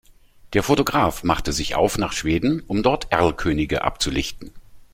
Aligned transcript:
Der 0.53 0.63
Fotograf 0.63 1.23
machte 1.23 1.53
sich 1.53 1.75
auf 1.75 1.99
nach 1.99 2.11
Schweden, 2.11 2.63
um 2.65 2.81
dort 2.81 3.11
Erlkönige 3.11 3.83
abzulichten. 3.83 4.51